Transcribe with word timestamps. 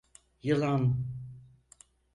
Yılan… 0.43 1.05